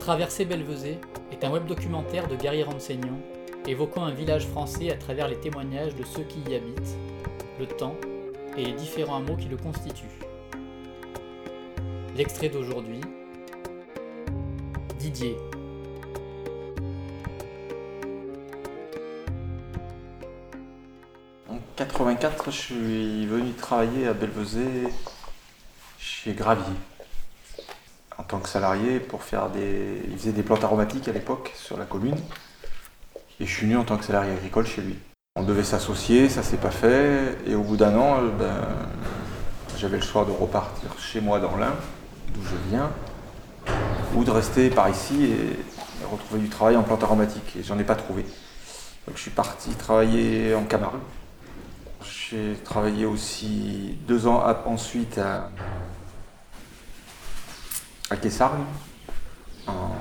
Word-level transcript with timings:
Traverser 0.00 0.46
Belvezé 0.46 0.98
est 1.30 1.44
un 1.44 1.50
web 1.50 1.66
documentaire 1.66 2.26
de 2.26 2.34
Gary 2.34 2.62
Renseignant 2.62 3.20
évoquant 3.66 4.02
un 4.02 4.14
village 4.14 4.46
français 4.46 4.90
à 4.90 4.96
travers 4.96 5.28
les 5.28 5.36
témoignages 5.36 5.94
de 5.94 6.04
ceux 6.04 6.22
qui 6.22 6.40
y 6.50 6.54
habitent, 6.54 6.96
le 7.58 7.66
temps 7.66 7.94
et 8.56 8.64
les 8.64 8.72
différents 8.72 9.18
hameaux 9.18 9.36
qui 9.36 9.48
le 9.48 9.58
constituent. 9.58 10.06
L'extrait 12.16 12.48
d'aujourd'hui 12.48 13.02
Didier. 14.98 15.36
En 21.46 21.58
84, 21.76 22.46
je 22.46 22.56
suis 22.56 23.26
venu 23.26 23.52
travailler 23.52 24.06
à 24.06 24.14
Belvezé 24.14 24.88
chez 25.98 26.32
Gravier 26.32 26.74
tant 28.30 28.38
que 28.38 28.48
salarié 28.48 29.00
pour 29.00 29.24
faire 29.24 29.50
des. 29.50 30.02
Il 30.08 30.16
faisait 30.16 30.32
des 30.32 30.42
plantes 30.42 30.62
aromatiques 30.62 31.08
à 31.08 31.12
l'époque 31.12 31.52
sur 31.56 31.76
la 31.76 31.84
commune. 31.84 32.16
Et 33.40 33.46
je 33.46 33.52
suis 33.52 33.66
venu 33.66 33.76
en 33.76 33.84
tant 33.84 33.96
que 33.96 34.04
salarié 34.04 34.32
agricole 34.32 34.66
chez 34.66 34.82
lui. 34.82 34.96
On 35.34 35.42
devait 35.42 35.64
s'associer, 35.64 36.28
ça 36.28 36.42
s'est 36.42 36.56
pas 36.56 36.70
fait. 36.70 37.36
Et 37.46 37.54
au 37.54 37.62
bout 37.62 37.76
d'un 37.76 37.96
an, 37.96 38.18
euh, 38.18 38.28
ben, 38.38 38.54
j'avais 39.76 39.96
le 39.96 40.02
choix 40.02 40.24
de 40.24 40.30
repartir 40.30 40.90
chez 40.98 41.20
moi 41.20 41.40
dans 41.40 41.56
l'Ain, 41.56 41.74
d'où 42.34 42.40
je 42.42 42.70
viens, 42.70 42.90
ou 44.14 44.22
de 44.22 44.30
rester 44.30 44.70
par 44.70 44.88
ici 44.88 45.24
et 45.24 46.04
retrouver 46.04 46.40
du 46.40 46.48
travail 46.48 46.76
en 46.76 46.82
plantes 46.82 47.02
aromatiques. 47.02 47.56
Et 47.58 47.64
j'en 47.64 47.78
ai 47.78 47.84
pas 47.84 47.96
trouvé. 47.96 48.22
Donc 49.06 49.16
je 49.16 49.22
suis 49.22 49.30
parti 49.30 49.70
travailler 49.70 50.54
en 50.54 50.64
Camargue. 50.64 51.00
J'ai 52.04 52.54
travaillé 52.64 53.06
aussi 53.06 53.98
deux 54.06 54.28
ans 54.28 54.44
ensuite 54.66 55.18
à, 55.18 55.50
à 58.10 58.16
Kessargues, 58.16 58.60
en, 59.66 59.94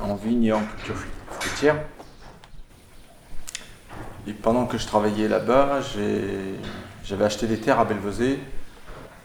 en 0.00 0.14
vigne 0.14 0.44
et 0.44 0.52
en 0.52 0.62
culture 0.62 0.96
fruitière. 1.40 1.76
Et 4.26 4.32
pendant 4.32 4.66
que 4.66 4.76
je 4.76 4.86
travaillais 4.86 5.28
là-bas, 5.28 5.80
j'avais 7.04 7.24
acheté 7.24 7.46
des 7.46 7.58
terres 7.58 7.80
à 7.80 7.84
Belvezé 7.84 8.38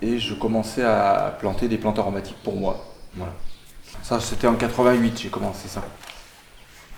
et 0.01 0.19
je 0.19 0.33
commençais 0.33 0.83
à 0.83 1.35
planter 1.39 1.67
des 1.67 1.77
plantes 1.77 1.99
aromatiques 1.99 2.41
pour 2.43 2.55
moi. 2.55 2.85
Voilà. 3.15 3.33
Ça, 4.03 4.19
c'était 4.19 4.47
en 4.47 4.55
88, 4.55 5.19
j'ai 5.19 5.29
commencé 5.29 5.67
ça. 5.67 5.83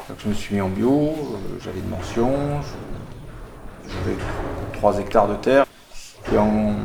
Donc, 0.10 0.18
je 0.20 0.28
me 0.28 0.34
suis 0.34 0.56
mis 0.56 0.62
en 0.62 0.70
bio, 0.70 0.92
euh, 0.92 1.60
j'avais 1.64 1.80
une 1.80 1.90
mention, 1.90 2.62
j'avais 3.88 4.18
3 4.74 5.00
hectares 5.00 5.28
de 5.28 5.36
terre. 5.36 5.66
Et 6.32 6.38
en, 6.38 6.76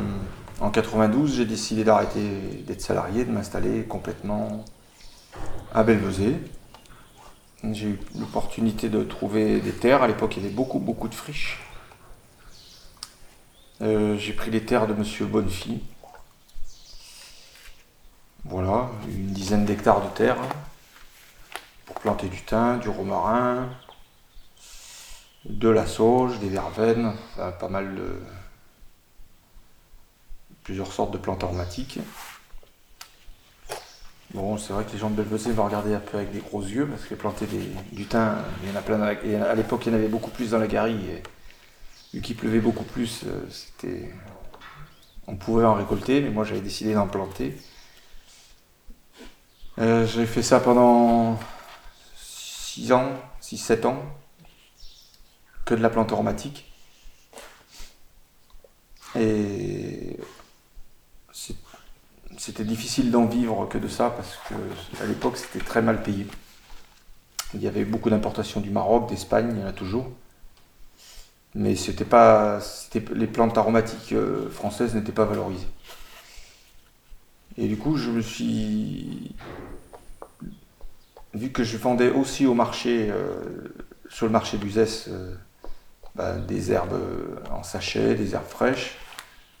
en 0.61 0.71
92, 0.71 1.35
j'ai 1.35 1.45
décidé 1.45 1.83
d'arrêter 1.83 2.21
d'être 2.67 2.81
salarié, 2.81 3.23
de 3.23 3.31
m'installer 3.31 3.83
complètement 3.83 4.65
à 5.73 5.83
Belvezé. 5.83 6.35
J'ai 7.71 7.87
eu 7.87 7.99
l'opportunité 8.17 8.89
de 8.89 9.03
trouver 9.03 9.59
des 9.61 9.71
terres. 9.71 10.03
À 10.03 10.07
l'époque, 10.07 10.35
il 10.37 10.43
y 10.43 10.45
avait 10.45 10.55
beaucoup, 10.55 10.79
beaucoup 10.79 11.07
de 11.07 11.15
friches. 11.15 11.59
Euh, 13.81 14.17
j'ai 14.17 14.33
pris 14.33 14.51
les 14.51 14.65
terres 14.65 14.87
de 14.87 14.93
Monsieur 14.93 15.25
Bonnefille. 15.25 15.81
Voilà, 18.45 18.89
une 19.07 19.31
dizaine 19.31 19.65
d'hectares 19.65 20.01
de 20.01 20.09
terre 20.15 20.37
pour 21.85 21.95
planter 21.99 22.27
du 22.27 22.41
thym, 22.41 22.79
du 22.79 22.89
romarin, 22.89 23.69
de 25.45 25.69
la 25.69 25.85
sauge, 25.85 26.39
des 26.39 26.49
verveines, 26.49 27.13
pas 27.35 27.69
mal 27.69 27.95
de. 27.95 28.21
Plusieurs 30.69 30.93
sortes 30.93 31.09
de 31.09 31.17
plantes 31.17 31.43
aromatiques. 31.43 31.97
Bon, 34.35 34.55
c'est 34.59 34.71
vrai 34.71 34.85
que 34.85 34.91
les 34.91 34.99
gens 34.99 35.09
de 35.09 35.15
Belvezé 35.15 35.51
vont 35.51 35.65
regarder 35.65 35.95
un 35.95 35.99
peu 35.99 36.17
avec 36.17 36.31
des 36.31 36.41
gros 36.41 36.61
yeux 36.61 36.85
parce 36.85 37.05
que 37.05 37.15
planter 37.15 37.47
des, 37.47 37.71
du 37.91 38.05
thym, 38.05 38.35
il 38.61 38.69
y 38.69 38.71
en 38.71 38.75
a 38.75 38.81
plein. 38.83 39.01
À 39.01 39.55
l'époque, 39.55 39.81
il 39.87 39.91
y 39.91 39.95
en 39.95 39.97
avait 39.97 40.07
beaucoup 40.07 40.29
plus 40.29 40.51
dans 40.51 40.59
la 40.59 40.67
Garie. 40.67 40.99
Et 41.09 41.23
vu 42.13 42.21
qu'il 42.21 42.35
pleuvait 42.35 42.59
beaucoup 42.59 42.83
plus, 42.83 43.23
euh, 43.25 43.47
c'était. 43.49 44.13
On 45.25 45.37
pouvait 45.37 45.65
en 45.65 45.73
récolter, 45.73 46.21
mais 46.21 46.29
moi 46.29 46.43
j'avais 46.43 46.61
décidé 46.61 46.93
d'en 46.93 47.07
planter. 47.07 47.57
Euh, 49.79 50.05
j'ai 50.05 50.27
fait 50.27 50.43
ça 50.43 50.59
pendant 50.59 51.39
6 52.15 52.91
ans, 52.91 53.13
6-7 53.41 53.87
ans, 53.87 54.03
que 55.65 55.73
de 55.73 55.81
la 55.81 55.89
plante 55.89 56.11
aromatique. 56.11 56.71
Et 59.15 59.88
c'était 62.39 62.63
difficile 62.63 63.11
d'en 63.11 63.25
vivre 63.25 63.67
que 63.67 63.77
de 63.77 63.89
ça 63.89 64.11
parce 64.11 64.39
que 64.47 65.03
à 65.03 65.05
l'époque 65.05 65.35
c'était 65.35 65.63
très 65.63 65.81
mal 65.81 66.01
payé. 66.01 66.25
Il 67.53 67.61
y 67.61 67.67
avait 67.67 67.83
beaucoup 67.83 68.09
d'importations 68.09 68.61
du 68.61 68.69
Maroc, 68.69 69.09
d'Espagne, 69.09 69.51
il 69.51 69.59
y 69.59 69.63
en 69.63 69.67
a 69.67 69.73
toujours. 69.73 70.09
Mais 71.53 71.75
c'était 71.75 72.05
pas, 72.05 72.59
les 73.13 73.27
plantes 73.27 73.57
aromatiques 73.57 74.13
euh, 74.13 74.49
françaises 74.51 74.95
n'étaient 74.95 75.11
pas 75.11 75.25
valorisées. 75.25 75.67
Et 77.57 77.67
du 77.67 77.75
coup, 77.75 77.97
je 77.97 78.09
me 78.09 78.21
suis. 78.21 79.35
Vu 81.33 81.51
que 81.51 81.63
je 81.63 81.77
vendais 81.77 82.09
aussi 82.09 82.45
au 82.45 82.53
marché, 82.53 83.09
euh, 83.11 83.73
sur 84.07 84.27
le 84.27 84.31
marché 84.31 84.57
d'Uzès, 84.57 85.09
euh, 85.09 85.35
bah, 86.15 86.37
des 86.37 86.71
herbes 86.71 87.01
en 87.51 87.63
sachet, 87.63 88.15
des 88.15 88.33
herbes 88.33 88.47
fraîches, 88.47 88.95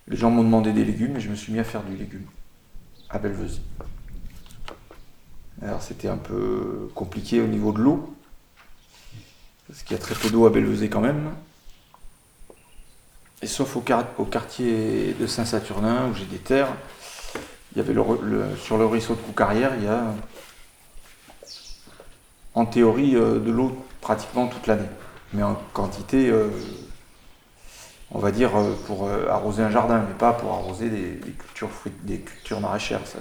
les 0.07 0.15
gens 0.15 0.29
m'ont 0.29 0.43
demandé 0.43 0.71
des 0.71 0.85
légumes 0.85 1.17
et 1.17 1.19
je 1.19 1.29
me 1.29 1.35
suis 1.35 1.51
mis 1.51 1.59
à 1.59 1.65
faire 1.65 1.83
du 1.83 1.97
légume 1.97 2.25
à 3.09 3.19
Belvezé. 3.19 3.61
Alors 5.61 5.81
c'était 5.81 6.07
un 6.07 6.17
peu 6.17 6.89
compliqué 6.95 7.41
au 7.41 7.47
niveau 7.47 7.71
de 7.71 7.79
l'eau, 7.79 8.15
parce 9.67 9.83
qu'il 9.83 9.97
y 9.97 9.99
a 9.99 10.01
très 10.01 10.15
peu 10.15 10.29
d'eau 10.29 10.45
à 10.45 10.49
Belvezé 10.49 10.89
quand 10.89 11.01
même. 11.01 11.31
Et 13.41 13.47
sauf 13.47 13.75
au, 13.75 13.81
quar- 13.81 14.07
au 14.17 14.25
quartier 14.25 15.13
de 15.13 15.27
Saint-Saturnin 15.27 16.09
où 16.09 16.13
j'ai 16.13 16.25
des 16.25 16.37
terres, 16.37 16.73
il 17.71 17.77
y 17.77 17.81
avait 17.81 17.93
sur 18.63 18.77
le 18.77 18.85
ruisseau 18.85 19.15
de 19.15 19.21
Coucarrière, 19.21 19.75
il 19.75 19.83
y 19.83 19.87
a 19.87 20.13
en 22.55 22.65
théorie 22.65 23.15
euh, 23.15 23.39
de 23.39 23.51
l'eau 23.51 23.85
pratiquement 24.01 24.47
toute 24.47 24.67
l'année, 24.67 24.89
mais 25.33 25.43
en 25.43 25.55
quantité, 25.73 26.29
euh, 26.29 26.49
on 28.11 28.19
va 28.19 28.31
dire 28.31 28.55
euh, 28.55 28.73
pour 28.87 29.07
euh, 29.07 29.27
arroser 29.29 29.63
un 29.63 29.69
jardin, 29.69 30.03
mais 30.07 30.15
pas 30.15 30.33
pour 30.33 30.51
arroser 30.51 30.89
des, 30.89 31.19
cultures 31.33 31.69
fruit- 31.69 31.93
des 32.03 32.19
cultures 32.19 32.59
maraîchères, 32.59 33.05
ça, 33.05 33.19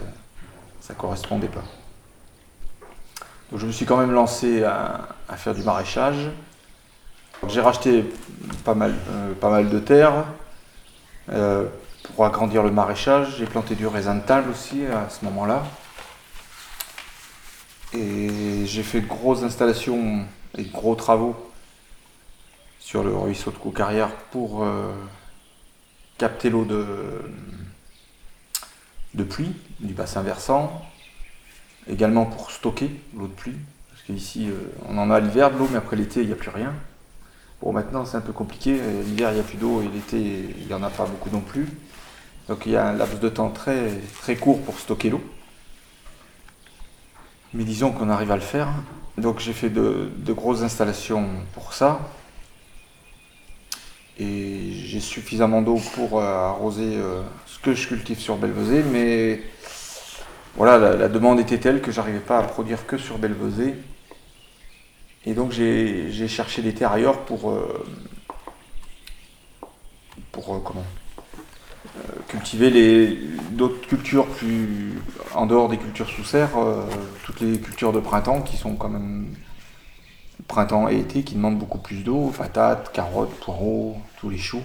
ça 0.81 0.95
correspondait 0.95 1.49
pas. 1.49 1.65
Donc 3.51 3.61
je 3.61 3.67
me 3.67 3.73
suis 3.73 3.87
quand 3.87 3.97
même 3.97 4.13
lancé 4.13 4.65
à, 4.65 5.09
faire 5.37 5.55
du 5.55 5.63
maraîchage. 5.63 6.31
J'ai 7.49 7.61
racheté 7.61 8.05
pas 8.65 8.75
mal, 8.75 8.95
euh, 9.11 9.63
de 9.65 9.79
terres 9.79 10.25
pour 12.15 12.25
agrandir 12.25 12.63
le 12.63 12.71
maraîchage. 12.71 13.37
J'ai 13.39 13.47
planté 13.47 13.75
du 13.75 13.87
raisin 13.87 14.17
de 14.17 14.21
table 14.21 14.51
aussi 14.51 14.85
à 14.87 15.09
ce 15.09 15.25
moment-là. 15.25 15.63
Et 17.95 18.67
j'ai 18.67 18.83
fait 18.83 19.01
de 19.01 19.07
grosses 19.07 19.43
installations 19.43 20.25
et 20.57 20.65
de 20.65 20.73
gros 20.73 20.95
travaux 20.95 21.48
sur 22.79 23.03
le 23.03 23.15
ruisseau 23.15 23.51
de 23.51 23.57
Coucarrière 23.57 24.11
pour 24.31 24.65
euh, 24.65 24.93
capter 26.17 26.51
l'eau 26.51 26.65
de, 26.65 26.87
de 29.15 29.25
pluie 29.25 29.53
du 29.81 29.95
bassin 29.95 30.23
versant. 30.23 30.85
Également 31.89 32.27
pour 32.27 32.51
stocker 32.51 32.91
l'eau 33.17 33.27
de 33.27 33.33
pluie. 33.33 33.57
Parce 33.91 34.03
qu'ici, 34.03 34.49
euh, 34.49 34.55
on 34.89 34.99
en 34.99 35.11
a 35.11 35.21
l'hiver 35.21 35.51
de 35.51 35.59
l'eau, 35.59 35.69
mais 35.71 35.79
après 35.79 35.97
l'été, 35.97 36.21
il 36.21 36.27
n'y 36.27 36.33
a 36.33 36.37
plus 36.37 36.51
rien. 36.51 36.75
Bon, 37.61 37.73
maintenant, 37.73 38.05
c'est 38.05 38.17
un 38.17 38.21
peu 38.21 38.33
compliqué. 38.33 38.79
L'hiver, 39.05 39.31
il 39.31 39.35
n'y 39.35 39.41
a 39.41 39.45
plus 39.45 39.59
d'eau 39.59 39.83
et 39.83 39.89
l'été, 39.89 40.55
il 40.59 40.67
n'y 40.67 40.75
en 40.75 40.83
a 40.83 40.91
pas 40.91 41.07
beaucoup 41.07 41.31
non 41.31 41.41
plus. 41.41 41.67
Donc, 42.49 42.67
il 42.67 42.73
y 42.73 42.77
a 42.77 42.87
un 42.87 42.93
laps 42.93 43.21
de 43.21 43.29
temps 43.29 43.51
très, 43.51 43.91
très 44.21 44.37
court 44.37 44.63
pour 44.63 44.79
stocker 44.79 45.11
l'eau. 45.11 45.23
Mais 47.53 47.65
disons 47.65 47.91
qu'on 47.91 48.11
arrive 48.11 48.31
à 48.31 48.37
le 48.37 48.43
faire. 48.43 48.69
Donc, 49.17 49.41
j'ai 49.41 49.53
fait 49.53 49.71
de, 49.71 50.11
de 50.17 50.33
grosses 50.33 50.63
installations 50.63 51.29
pour 51.53 51.75
ça. 51.75 52.01
Et 54.19 54.73
j'ai 54.73 55.01
suffisamment 55.01 55.63
d'eau 55.63 55.81
pour 55.95 56.19
euh, 56.19 56.25
arroser 56.25 56.97
euh, 56.97 57.23
ce 57.47 57.61
que 57.61 57.73
je 57.75 57.87
cultive 57.87 58.19
sur 58.19 58.37
Belvezé, 58.37 58.83
mais 58.83 59.41
voilà, 60.57 60.97
la, 60.97 61.09
demande 61.09 61.39
était 61.39 61.59
telle 61.59 61.81
que 61.81 61.93
j'arrivais 61.93 62.19
pas 62.19 62.39
à 62.39 62.43
produire 62.43 62.85
que 62.87 62.99
sur 62.99 63.19
Belvezé. 63.19 63.77
Et 65.25 65.35
donc 65.35 65.53
j'ai 65.53 66.29
cherché 66.29 66.63
des 66.63 66.75
terres 66.75 66.93
ailleurs 66.93 67.21
pour, 67.21 67.51
euh, 67.51 67.85
pour 70.33 70.63
comment 70.65 70.85
cultiver 72.29 73.19
d'autres 73.53 73.87
cultures 73.87 74.27
plus 74.27 74.95
en 75.35 75.47
dehors 75.47 75.69
des 75.69 75.77
cultures 75.77 76.09
sous 76.09 76.25
serre, 76.25 76.51
toutes 77.25 77.41
les 77.41 77.59
cultures 77.59 77.93
de 77.93 78.01
printemps 78.01 78.41
qui 78.41 78.57
sont 78.57 78.75
quand 78.77 78.89
même 78.89 79.27
printemps 80.49 80.89
et 80.89 80.99
été 80.99 81.23
qui 81.23 81.35
demandent 81.35 81.59
beaucoup 81.59 81.79
plus 81.79 82.03
d'eau, 82.03 82.33
patates, 82.37 82.91
carottes, 82.93 83.39
poireaux, 83.41 83.99
tous 84.19 84.31
les 84.31 84.39
choux. 84.39 84.65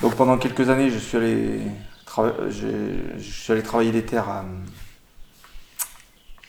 Donc 0.00 0.16
pendant 0.16 0.38
quelques 0.38 0.68
années, 0.70 0.90
je 0.90 0.98
suis 0.98 1.16
allé, 1.16 1.60
travailler 3.62 3.92
les 3.92 4.04
terres 4.04 4.28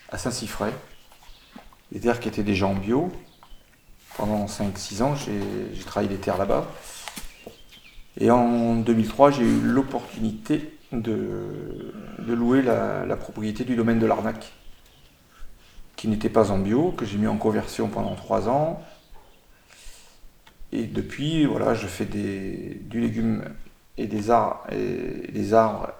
à, 0.10 0.18
Saint-Siffray, 0.18 0.72
des 1.92 2.00
terres 2.00 2.20
qui 2.20 2.28
étaient 2.28 2.44
déjà 2.44 2.66
en 2.66 2.74
bio. 2.74 3.12
Pendant 4.18 4.46
5-6 4.46 5.04
ans, 5.04 5.14
j'ai 5.16 5.84
travaillé 5.84 6.10
les 6.10 6.20
terres 6.20 6.38
là-bas. 6.38 6.66
Et 8.18 8.32
en 8.32 8.78
2003, 8.78 9.32
j'ai 9.32 9.44
eu 9.44 9.60
l'opportunité 9.62 10.74
de, 10.94 11.94
louer 12.26 12.62
la, 12.62 13.16
propriété 13.18 13.66
du 13.66 13.76
domaine 13.76 14.00
de 14.00 14.06
l'Arnaque, 14.06 14.54
qui 16.06 16.12
n'était 16.12 16.30
pas 16.30 16.52
en 16.52 16.60
bio, 16.60 16.92
que 16.92 17.04
j'ai 17.04 17.18
mis 17.18 17.26
en 17.26 17.38
conversion 17.38 17.88
pendant 17.88 18.14
3 18.14 18.48
ans. 18.48 18.80
Et 20.72 20.84
depuis, 20.84 21.46
voilà, 21.46 21.74
je 21.74 21.88
fais 21.88 22.06
des, 22.06 22.80
du 22.84 23.02
légume 23.02 23.44
et 23.98 24.06
des 24.06 24.30
arbres, 24.30 24.62
et 24.72 25.32
des 25.32 25.56
arbres, 25.56 25.94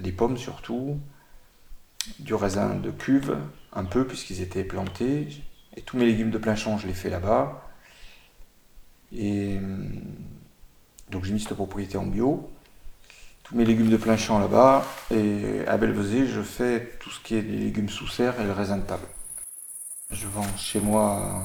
des 0.00 0.10
pommes 0.10 0.36
surtout, 0.36 0.98
du 2.18 2.34
raisin 2.34 2.74
de 2.74 2.90
cuve, 2.90 3.38
un 3.72 3.84
peu 3.84 4.04
puisqu'ils 4.04 4.40
étaient 4.40 4.64
plantés. 4.64 5.28
Et 5.76 5.82
tous 5.82 5.96
mes 5.96 6.04
légumes 6.04 6.32
de 6.32 6.38
plein 6.38 6.56
champ, 6.56 6.76
je 6.76 6.88
les 6.88 6.92
fais 6.92 7.08
là-bas. 7.08 7.68
Et 9.12 9.60
donc 11.10 11.24
j'ai 11.24 11.32
mis 11.32 11.38
cette 11.38 11.54
propriété 11.54 11.98
en 11.98 12.06
bio. 12.06 12.50
Mes 13.52 13.64
légumes 13.64 13.88
de 13.88 13.96
plein 13.96 14.16
champ 14.16 14.38
là-bas. 14.38 14.84
Et 15.10 15.66
à 15.66 15.76
Belvezé, 15.78 16.26
je 16.26 16.42
fais 16.42 16.96
tout 17.00 17.10
ce 17.10 17.20
qui 17.20 17.34
est 17.34 17.42
les 17.42 17.58
légumes 17.58 17.88
sous 17.88 18.06
serre 18.06 18.38
et 18.40 18.44
le 18.44 18.52
raisin 18.52 18.76
de 18.76 18.82
table. 18.82 19.06
Je 20.10 20.26
vends 20.26 20.46
chez 20.56 20.80
moi 20.80 21.42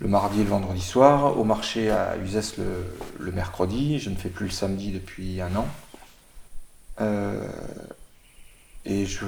le 0.00 0.08
mardi 0.08 0.40
et 0.40 0.44
le 0.44 0.50
vendredi 0.50 0.82
soir, 0.82 1.38
au 1.38 1.44
marché 1.44 1.90
à 1.90 2.16
Uzès 2.18 2.56
le, 3.18 3.32
mercredi. 3.32 3.98
Je 3.98 4.10
ne 4.10 4.16
fais 4.16 4.28
plus 4.28 4.46
le 4.46 4.52
samedi 4.52 4.92
depuis 4.92 5.40
un 5.40 5.54
an. 5.56 5.66
Euh, 7.00 7.48
et 8.84 9.06
je, 9.06 9.24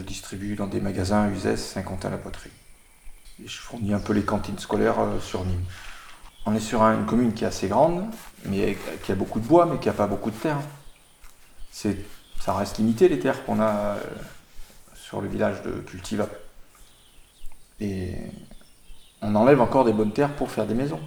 distribue 0.00 0.56
dans 0.56 0.66
des 0.66 0.80
magasins 0.80 1.24
à 1.24 1.28
Uzès, 1.28 1.56
Saint-Quentin-la-Poterie. 1.56 2.50
Et 3.44 3.48
je 3.48 3.58
fournis 3.58 3.92
un 3.92 4.00
peu 4.00 4.14
les 4.14 4.22
cantines 4.22 4.58
scolaires 4.58 5.00
euh, 5.00 5.20
sur 5.20 5.44
Nîmes. 5.44 5.64
On 6.44 6.54
est 6.54 6.60
sur 6.60 6.82
une 6.82 7.06
commune 7.06 7.32
qui 7.34 7.44
est 7.44 7.46
assez 7.46 7.68
grande, 7.68 8.04
mais 8.46 8.76
qui 9.04 9.12
a 9.12 9.14
beaucoup 9.14 9.38
de 9.38 9.46
bois, 9.46 9.66
mais 9.66 9.78
qui 9.78 9.88
n'a 9.88 9.94
pas 9.94 10.06
beaucoup 10.06 10.30
de 10.30 10.36
terre. 10.36 10.58
Ça 11.70 12.54
reste 12.54 12.78
limité 12.78 13.08
les 13.08 13.20
terres 13.20 13.44
qu'on 13.44 13.60
a 13.60 13.70
euh, 13.70 14.00
sur 14.94 15.20
le 15.20 15.28
village 15.28 15.62
de 15.62 15.70
Cultiva. 15.70 16.28
Et 17.80 18.16
on 19.20 19.34
enlève 19.34 19.60
encore 19.60 19.84
des 19.84 19.92
bonnes 19.92 20.12
terres 20.12 20.34
pour 20.34 20.50
faire 20.50 20.66
des 20.66 20.74
maisons. 20.74 21.00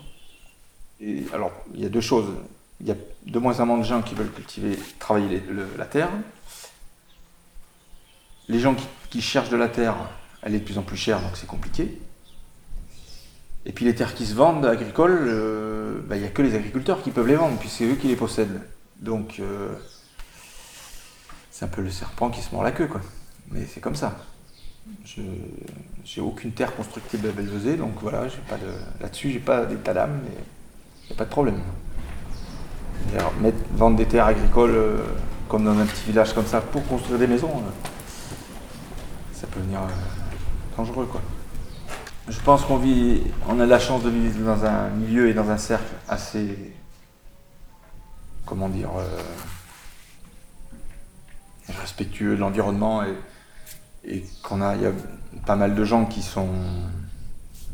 Alors, 1.33 1.51
il 1.73 1.81
y 1.81 1.85
a 1.85 1.89
deux 1.89 2.01
choses. 2.01 2.33
Il 2.79 2.87
y 2.87 2.91
a 2.91 2.95
de 3.25 3.39
moins 3.39 3.59
en 3.59 3.65
moins 3.65 3.77
de 3.77 3.83
gens 3.83 4.01
qui 4.01 4.15
veulent 4.15 4.31
cultiver, 4.31 4.77
travailler 4.99 5.43
la 5.77 5.85
terre. 5.85 6.09
Les 8.47 8.59
gens 8.59 8.75
qui, 9.09 9.21
cherchent 9.21 9.49
de 9.49 9.57
la 9.57 9.69
terre, 9.69 9.95
elle 10.41 10.55
est 10.55 10.59
de 10.59 10.63
plus 10.63 10.77
en 10.77 10.83
plus 10.83 10.97
chère, 10.97 11.21
donc 11.21 11.35
c'est 11.35 11.47
compliqué. 11.47 11.99
Et 13.65 13.71
puis 13.71 13.85
les 13.85 13.95
terres 13.95 14.13
qui 14.13 14.25
se 14.25 14.35
vendent 14.35 14.65
agricoles, 14.65 15.25
euh, 15.27 15.99
bah, 16.07 16.15
il 16.15 16.21
n'y 16.21 16.27
a 16.27 16.29
que 16.29 16.41
les 16.41 16.55
agriculteurs 16.55 17.01
qui 17.01 17.11
peuvent 17.11 17.27
les 17.27 17.35
vendre, 17.35 17.57
puis 17.57 17.69
c'est 17.69 17.85
eux 17.85 17.95
qui 17.95 18.07
les 18.07 18.15
possèdent. 18.15 18.61
Donc 18.99 19.37
euh, 19.39 19.69
c'est 21.51 21.65
un 21.65 21.67
peu 21.67 21.81
le 21.81 21.89
serpent 21.89 22.29
qui 22.29 22.41
se 22.41 22.53
mord 22.53 22.63
la 22.63 22.71
queue, 22.71 22.87
quoi. 22.87 23.01
Mais 23.51 23.65
c'est 23.65 23.79
comme 23.79 23.95
ça. 23.95 24.17
Je 25.03 25.21
j'ai 26.03 26.21
aucune 26.21 26.51
terre 26.51 26.75
constructible 26.75 27.27
à 27.27 27.31
Belvezé, 27.31 27.77
donc 27.77 27.93
voilà, 27.99 28.27
là-dessus 29.01 29.31
j'ai 29.31 29.39
pas 29.39 29.65
d'état 29.65 29.95
d'âme, 29.95 30.19
mais 30.23 30.37
il 31.03 31.07
n'y 31.07 31.13
a 31.13 31.17
pas 31.17 31.25
de 31.25 31.29
problème. 31.31 31.59
vendre 33.71 33.97
des 33.97 34.05
terres 34.05 34.27
agricoles 34.27 34.75
euh, 34.75 34.97
comme 35.49 35.65
dans 35.65 35.77
un 35.79 35.85
petit 35.87 36.05
village 36.05 36.33
comme 36.33 36.45
ça 36.45 36.61
pour 36.61 36.85
construire 36.85 37.17
des 37.17 37.25
maisons, 37.25 37.63
ça 39.33 39.47
peut 39.47 39.59
venir 39.59 39.79
dangereux 40.77 41.07
quoi. 41.07 41.21
Je 42.27 42.39
pense 42.39 42.63
qu'on 42.63 42.77
vit, 42.77 43.21
on 43.47 43.59
a 43.59 43.67
la 43.67 43.77
chance 43.77 44.01
de 44.01 44.09
vivre 44.09 44.43
dans 44.45 44.65
un 44.65 44.89
milieu 44.89 45.29
et 45.29 45.35
dans 45.35 45.51
un 45.51 45.57
cercle 45.57 45.93
assez, 46.09 46.73
comment 48.47 48.67
dire, 48.67 48.89
euh, 48.97 49.03
respectueux 51.81 52.35
de 52.35 52.39
l'environnement 52.41 53.03
et, 53.03 53.15
et 54.05 54.25
qu'on 54.41 54.59
a, 54.61 54.75
il 54.75 54.81
y 54.81 54.85
a 54.87 54.91
pas 55.45 55.55
mal 55.55 55.75
de 55.75 55.83
gens 55.83 56.05
qui 56.05 56.23
sont 56.23 56.49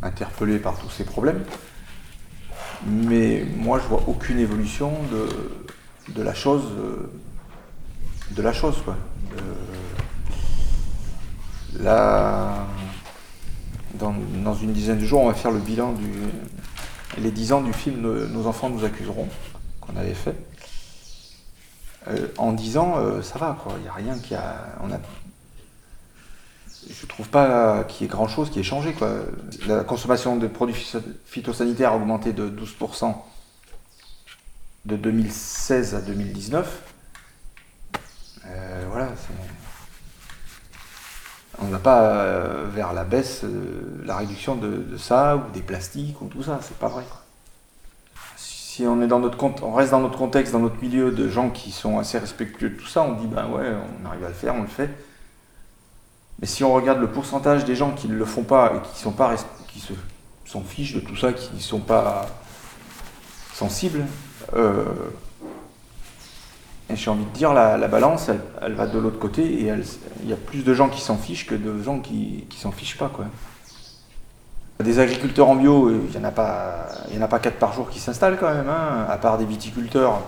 interpellés 0.02 0.60
par 0.60 0.78
tous 0.78 0.90
ces 0.90 1.06
problèmes. 1.06 1.46
Mais 2.86 3.46
moi, 3.56 3.80
je 3.80 3.88
vois 3.88 4.04
aucune 4.08 4.40
évolution 4.40 4.92
de, 5.12 6.14
de 6.14 6.24
la 6.24 6.34
chose, 6.34 6.64
de 8.32 8.42
la 8.42 8.52
chose, 8.52 8.82
quoi. 8.84 8.98
là, 11.80 12.68
dans, 14.02 14.54
une 14.56 14.74
dizaine 14.74 15.00
de 15.00 15.06
jours, 15.06 15.22
on 15.22 15.28
va 15.28 15.34
faire 15.34 15.52
le 15.52 15.60
bilan 15.60 15.94
du, 15.94 16.12
les 17.18 17.32
10 17.32 17.54
ans 17.54 17.62
du 17.62 17.74
film 17.74 18.02
Nos 18.02 18.48
enfants 18.48 18.70
nous 18.70 18.84
accuseront, 18.84 19.28
qu'on 19.80 19.96
avait 19.96 20.14
fait. 20.14 20.36
Euh, 22.08 22.28
en 22.38 22.52
10 22.52 22.78
ans, 22.78 22.98
euh, 22.98 23.22
ça 23.22 23.38
va, 23.38 23.58
quoi. 23.62 23.74
Il 23.78 23.84
n'y 23.84 23.90
a 23.90 23.94
rien 23.94 24.18
qui 24.18 24.34
a. 24.34 24.76
On 24.84 24.92
a 24.92 25.00
je 26.90 27.06
trouve 27.06 27.30
pas 27.30 27.84
qu'il 27.84 28.02
y 28.02 28.06
ait 28.06 28.12
grand 28.12 28.28
chose 28.28 28.50
qui 28.50 28.60
ait 28.60 28.64
changé. 28.64 28.94
Quoi. 28.94 29.20
La 29.68 29.84
consommation 29.84 30.36
de 30.36 30.48
produits 30.48 30.76
phytosanitaires 31.26 31.92
a 31.92 31.96
augmenté 31.96 32.34
de 32.34 32.50
12% 32.50 33.14
de 34.86 34.96
2016 34.96 35.96
à 35.96 36.02
2019. 36.02 36.82
Euh, 38.46 38.86
voilà, 38.90 39.10
on 41.62 41.66
ne 41.66 41.72
va 41.72 41.80
pas 41.80 42.02
euh, 42.02 42.66
vers 42.74 42.94
la 42.94 43.04
baisse, 43.04 43.44
euh, 43.44 44.04
la 44.06 44.18
réduction 44.18 44.56
de, 44.56 44.98
ça, 44.98 45.38
ou 45.38 45.52
des 45.54 45.62
plastiques, 45.62 46.22
ou 46.22 46.26
tout 46.26 46.44
ça, 46.44 46.60
c'est 46.62 46.78
pas 46.78 46.88
vrai. 46.88 47.04
Si 48.36 48.86
on, 48.88 49.02
est 49.02 49.08
dans 49.08 49.20
notre 49.20 49.38
on 49.64 49.74
reste 49.74 49.92
dans 49.92 50.00
notre 50.00 50.18
contexte, 50.18 50.54
dans 50.54 50.60
notre 50.60 50.82
milieu 50.82 51.12
de 51.12 51.28
gens 51.28 51.50
qui 51.50 51.72
sont 51.72 52.00
assez 52.00 52.18
respectueux 52.18 52.70
de 52.70 52.76
tout 52.76 52.88
ça, 52.88 53.04
on 53.04 53.14
dit 53.14 53.28
ben 53.28 53.48
ouais, 53.50 53.74
on 54.02 54.06
arrive 54.08 54.24
à 54.24 54.30
le 54.30 54.34
faire, 54.34 54.56
on 54.56 54.62
le 54.62 54.68
fait. 54.68 54.90
Mais 56.40 56.48
si 56.48 56.64
on 56.64 56.74
regarde 56.74 57.00
le 57.00 57.08
pourcentage 57.08 57.66
des 57.66 57.76
gens 57.76 57.92
qui 57.92 58.08
ne 58.08 58.16
le 58.16 58.26
font 58.26 58.44
pas 58.44 58.74
et 58.76 58.88
qui 58.88 59.00
sont 59.00 59.12
pas 59.12 59.36
qui 59.68 59.80
se 59.80 59.94
s'en 60.52 60.62
fichent 60.62 60.94
de 60.94 61.00
tout 61.00 61.16
ça, 61.16 61.32
qui 61.32 61.54
ne 61.54 61.60
sont 61.60 61.80
pas 61.80 62.28
sensibles, 63.54 64.06
euh, 64.54 64.84
j'ai 66.96 67.10
envie 67.10 67.26
de 67.26 67.30
dire, 67.30 67.54
la, 67.54 67.78
la 67.78 67.88
balance, 67.88 68.30
elle, 68.62 68.74
va 68.74 68.88
de 68.88 68.98
l'autre 69.00 69.20
côté 69.20 69.44
et 69.44 69.74
il 70.24 70.30
y 70.30 70.34
a 70.34 70.38
plus 70.38 70.64
de 70.64 70.74
gens 70.74 70.90
qui 70.90 71.02
s'en 71.02 71.18
fichent 71.18 71.46
que 71.46 71.56
de 71.56 71.82
gens 71.82 72.00
qui, 72.00 72.46
s'en 72.58 72.72
fichent 72.72 72.98
pas. 72.98 73.10
Quoi. 73.10 73.26
Des 74.84 75.00
agriculteurs 75.00 75.50
en 75.50 75.56
bio, 75.56 75.90
il 75.90 76.10
n'y 76.10 76.18
en, 76.18 76.28
a 76.28 76.32
pas, 76.32 76.88
il 77.12 77.20
en 77.20 77.26
a 77.26 77.28
pas 77.28 77.40
quatre 77.40 77.58
par 77.58 77.74
jour 77.74 77.90
qui 77.90 78.00
s'installent 78.00 78.38
quand 78.40 78.54
même, 78.54 78.70
hein, 78.70 79.06
à 79.10 79.18
part 79.18 79.38
des 79.38 79.46
viticulteurs 79.46 80.22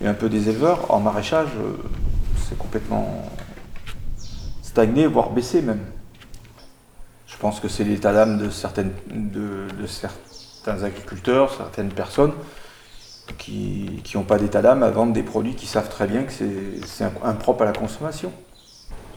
et 0.00 0.06
un 0.06 0.14
peu 0.14 0.28
des 0.28 0.48
éleveurs. 0.48 0.90
En 0.90 1.00
maraîchage, 1.00 1.48
euh, 1.58 1.76
c'est 2.48 2.58
complètement 2.58 3.22
stagné, 4.62 5.06
voire 5.06 5.30
baissé 5.30 5.62
même. 5.62 5.80
Je 7.26 7.36
pense 7.38 7.60
que 7.60 7.68
c'est 7.68 7.84
l'état 7.84 8.12
d'âme 8.12 8.38
de, 8.38 8.50
certains 8.50 8.90
agriculteurs, 10.66 11.54
certaines 11.54 11.90
personnes 11.90 12.32
qui 13.38 14.02
n'ont 14.14 14.22
pas 14.22 14.38
d'état 14.38 14.62
d'âme 14.62 14.82
à 14.82 14.90
vendre 14.90 15.12
des 15.12 15.22
produits 15.22 15.54
qui 15.54 15.66
savent 15.66 15.88
très 15.88 16.06
bien 16.06 16.22
que 16.22 16.32
c'est 16.32 17.04
impropre 17.22 17.62
à 17.62 17.66
la 17.66 17.72
consommation. 17.72 18.32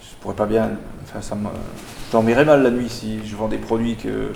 Je 0.02 0.16
pourrais 0.22 0.36
pas 0.36 0.46
bien. 0.46 0.72
Enfin, 1.04 1.22
ça 1.22 1.38
dormirais 2.12 2.46
mal 2.46 2.64
la 2.64 2.72
nuit 2.72 2.90
si 2.90 3.26
je 3.26 3.36
vends 3.36 3.48
des 3.48 3.58
produits 3.58 3.96
que, 3.96 4.34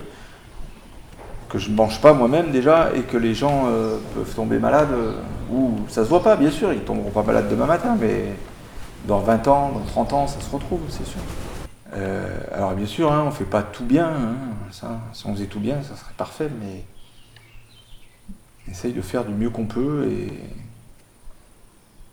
que 1.49 1.57
je 1.57 1.69
ne 1.69 1.75
mange 1.75 1.99
pas 2.01 2.13
moi-même 2.13 2.51
déjà 2.51 2.91
et 2.95 3.01
que 3.01 3.17
les 3.17 3.33
gens 3.33 3.65
euh, 3.67 3.97
peuvent 4.15 4.33
tomber 4.33 4.59
malades. 4.59 4.95
ou 5.51 5.71
ça 5.87 6.03
se 6.03 6.09
voit 6.09 6.23
pas, 6.23 6.35
bien 6.35 6.51
sûr, 6.51 6.71
ils 6.73 6.81
tomberont 6.81 7.11
pas 7.11 7.23
malades 7.23 7.49
demain 7.49 7.65
matin, 7.65 7.97
mais 7.99 8.33
dans 9.05 9.19
20 9.19 9.47
ans, 9.47 9.71
dans 9.73 9.85
30 9.85 10.13
ans, 10.13 10.27
ça 10.27 10.39
se 10.39 10.49
retrouve, 10.49 10.81
c'est 10.89 11.05
sûr. 11.05 11.19
Euh, 11.95 12.27
alors 12.51 12.73
bien 12.73 12.85
sûr, 12.85 13.11
hein, 13.11 13.21
on 13.23 13.27
ne 13.27 13.31
fait 13.31 13.43
pas 13.43 13.61
tout 13.61 13.85
bien, 13.85 14.07
hein, 14.07 14.35
ça, 14.71 14.99
si 15.13 15.27
on 15.27 15.33
faisait 15.33 15.45
tout 15.45 15.59
bien, 15.59 15.75
ça 15.83 15.95
serait 15.95 16.13
parfait, 16.17 16.49
mais 16.59 16.83
essaye 18.69 18.93
de 18.93 19.01
faire 19.01 19.25
du 19.25 19.33
mieux 19.33 19.49
qu'on 19.49 19.65
peut 19.65 20.07
et 20.09 20.31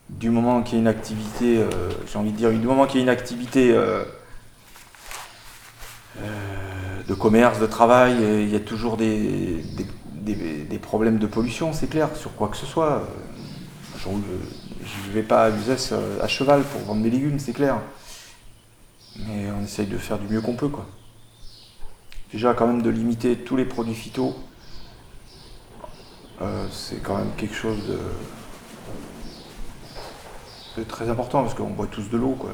du 0.09 0.31
moment 0.31 0.63
qu'il 0.63 0.75
y 0.75 0.77
a 0.79 0.81
une 0.81 0.89
activité, 0.89 1.59
euh, 1.59 1.69
j'ai 2.11 2.19
envie 2.19 2.33
de 2.33 2.37
dire, 2.37 2.51
du 2.51 2.59
moment 2.59 2.87
qu'il 2.87 2.97
y 2.97 3.01
a 3.01 3.05
une 3.05 3.09
activité 3.09 3.73
euh, 3.73 4.05
de 7.07 7.15
commerce, 7.15 7.61
de 7.61 7.67
travail, 7.67 8.17
il 8.21 8.49
y 8.49 8.57
a 8.57 8.61
toujours 8.61 8.97
des, 8.97 9.65
des, 10.23 10.79
problèmes 10.79 11.19
de 11.19 11.27
pollution, 11.27 11.73
c'est 11.73 11.89
clair, 11.89 12.09
sur 12.17 12.35
quoi 12.35 12.49
que 12.49 12.57
ce 12.57 12.67
soit 12.67 13.07
je 14.03 15.09
ne 15.09 15.13
vais 15.13 15.23
pas 15.23 15.45
à 15.45 15.51
Uzès 15.51 15.93
euh, 15.93 16.23
à 16.23 16.29
cheval 16.29 16.63
pour 16.63 16.81
vendre 16.83 17.03
mes 17.03 17.11
légumes, 17.11 17.39
c'est 17.39 17.53
clair. 17.53 17.81
Mais 19.19 19.51
on 19.59 19.65
essaye 19.65 19.87
de 19.87 19.99
faire 19.99 20.19
du 20.19 20.33
mieux 20.33 20.41
qu'on 20.41 20.55
peut. 20.55 20.69
Quoi. 20.69 20.87
Déjà, 22.33 22.55
quand 22.55 22.67
même, 22.67 22.83
de 22.83 22.91
limiter 22.91 23.37
tous 23.37 23.57
les 23.57 23.65
produits 23.65 23.95
phyto, 23.95 24.35
euh, 26.43 26.67
c'est 26.73 27.03
quand 27.03 27.19
même 27.19 27.35
quelque 27.37 27.55
chose 27.55 27.99
de, 30.77 30.85
très 30.85 31.11
important 31.11 31.43
parce 31.43 31.55
qu'on 31.55 31.69
boit 31.69 31.87
tous 31.87 32.09
de 32.09 32.17
l'eau. 32.17 32.35
Quoi. 32.39 32.51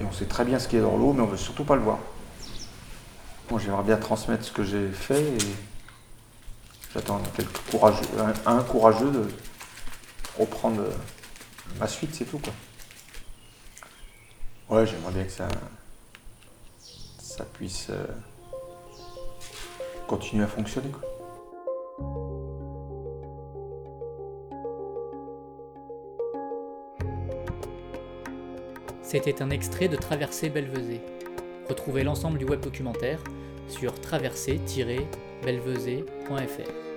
Et 0.00 0.04
on 0.04 0.12
sait 0.12 0.26
très 0.26 0.44
bien 0.44 0.60
ce 0.60 0.68
qui 0.68 0.76
est 0.76 0.80
dans 0.80 0.96
l'eau, 0.96 1.12
mais 1.12 1.22
on 1.22 1.26
veut 1.26 1.36
surtout 1.36 1.64
pas 1.64 1.74
le 1.74 1.82
voir. 1.82 1.98
Moi, 3.50 3.58
j'aimerais 3.58 3.82
bien 3.82 3.96
transmettre 3.96 4.44
ce 4.44 4.52
que 4.52 4.62
j'ai 4.62 4.88
fait 4.90 5.20
et 5.20 5.38
j'attends 6.94 7.20
courageux, 7.70 8.06
un, 8.46 8.62
courageux 8.62 9.10
de 9.10 9.28
reprendre 10.38 10.82
ma 11.80 11.88
suite, 11.88 12.14
c'est 12.14 12.26
tout 12.26 12.38
quoi. 12.38 12.52
Ouais, 14.68 14.86
j'aimerais 14.86 15.12
bien 15.12 15.24
que 15.24 15.32
ça, 15.32 15.48
ça 17.18 17.44
puisse 17.44 17.88
euh, 17.90 18.06
continuer 20.06 20.44
à 20.44 20.46
fonctionner. 20.46 20.92
C'était 29.10 29.42
un 29.42 29.50
extrait 29.50 29.88
de 29.88 29.96
Traversée 29.96 30.50
Belvezé. 30.50 31.00
Retrouvez 31.68 32.04
l'ensemble 32.04 32.38
du 32.38 32.44
web 32.44 32.60
documentaire 32.60 33.18
sur 33.66 34.00
traversée-belvezé.fr. 34.00 36.89